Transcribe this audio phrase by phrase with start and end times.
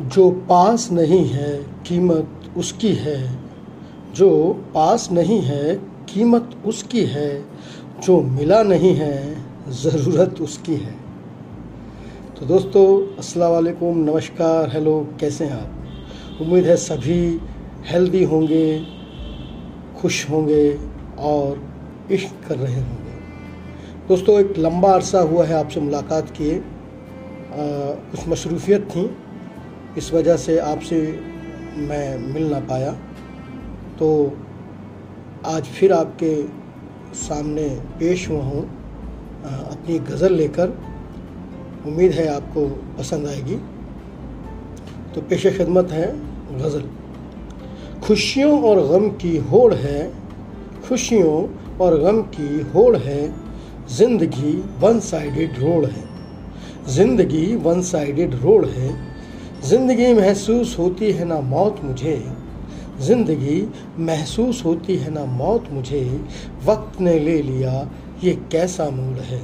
[0.00, 3.38] जो पास नहीं है, कीमत उसकी है।
[4.14, 4.30] जो
[4.74, 5.74] पास नहीं है,
[6.08, 7.44] कीमत उसकी है।
[8.02, 9.36] जो मिला नहीं है,
[9.68, 10.94] ज़रूरत उसकी है।
[12.40, 16.40] तो दोस्तों, अस्सलाम वालेकुम, नमस्कार, हेलो, कैसे हैं आप?
[16.40, 17.40] उम्मीद है सभी
[17.86, 18.84] हेल्दी होंगे,
[20.00, 20.78] खुश होंगे
[21.18, 21.62] और
[22.12, 23.18] इश्क कर रहे होंगे।
[24.08, 26.62] दोस्तों, एक लंबा अरसा हुआ है आपसे मुलाकात किए
[27.52, 29.16] कुछ मसरूफियत थी।
[29.98, 31.00] इस वजह से आपसे
[31.78, 32.92] मैं मिल ना पाया।
[33.98, 34.08] तो
[35.46, 36.34] आज फिर आपके
[37.16, 37.68] सामने
[37.98, 38.62] पेश हुआ हूँ
[39.44, 40.68] अपनी गज़ल लेकर।
[41.86, 42.66] उम्मीद है आपको
[42.98, 43.56] पसंद आएगी।
[45.14, 46.06] तो पेश खदमत है
[46.58, 46.88] गज़ल।
[48.04, 50.12] खुशियों और गम की होड़ है,
[50.88, 51.36] खुशियों
[51.78, 53.22] और गम की होड़ है,
[53.90, 56.04] ज़िंदगी वन साइडेड रोड है।
[56.88, 58.90] ज़िंदगी वन साइडेड रोड है
[59.64, 62.32] ज़िंदगी महसूस होती है ना मौत मुझे।
[63.00, 66.20] ज़िंदगी महसूस होती है ना मौत मुझे।
[66.64, 67.90] वक्त ने ले लिया
[68.24, 69.40] ये कैसा मोड़ है?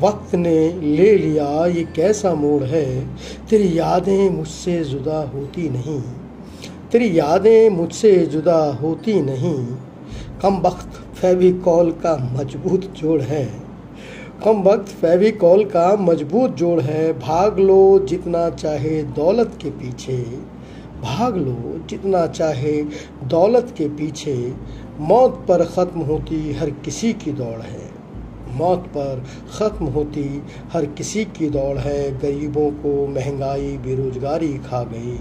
[0.00, 3.06] वक्त ने ले लिया ये कैसा मोड़ है?
[3.50, 6.00] तेरी यादें मुझसे जुदा होती नहीं।
[6.92, 9.66] तेरी यादें मुझसे जुदा होती नहीं।
[10.42, 13.67] कम वक्त फेविकॉल का मज़बूत जोड़ है।
[14.44, 20.16] कम वक्त फेविकॉल का मज़बूत जोड़ है। भाग लो जितना चाहे दौलत के पीछे।
[21.02, 22.72] भाग लो जितना चाहे
[23.24, 24.54] दौलत के पीछे।
[25.00, 27.90] मौत पर ख़त्म होती हर किसी की दौड़ है।
[28.54, 29.24] मौत पर
[29.58, 35.18] ख़त्म होती हर किसी की दौड़ है। गरीबों को महँगाई बेरोज़गारी खा गई।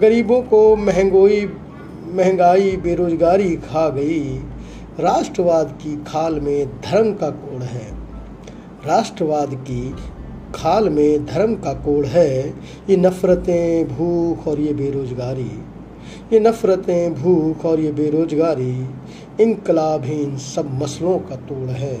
[0.00, 1.44] गरीबों को महंगोई
[2.12, 4.40] महँगाई बेरोज़गारी खा गई।
[5.00, 7.94] राष्ट्रवाद की खाल में धर्म का कोड़ है।
[8.86, 9.94] राष्ट्रवाद की
[10.54, 12.48] खाल में धर्म का कोड है।
[12.90, 15.62] ये नफ़रतें, भूख और ये बेरोज़गारी।
[16.32, 18.86] ये नफ़रतें, भूख और ये बेरोज़गारी
[19.40, 21.98] इनकलाब ही इन सब मसलों का तोड़ है।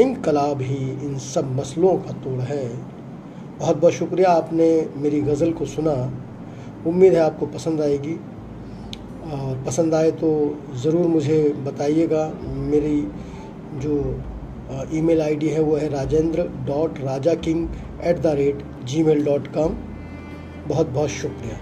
[0.00, 2.76] इनकलाब ही इन सब मसलों का तोड़ है।
[3.58, 6.12] बहुत बहुत शुक्रिया आपने मेरी गज़ल को सुना।
[6.86, 8.20] उम्मीद है आपको पसंद आएगी।
[9.66, 10.28] पसंद आए तो
[10.82, 13.00] ज़रूर मुझे बताइएगा। मेरी
[13.82, 13.94] जो
[14.94, 17.68] ईमेल आईडी है वो है Rajendra dot Raja king
[18.04, 18.62] at the rate
[19.02, 19.76] Gmail dot com
[20.68, 21.58] बहुत बहुत शुक्रिया।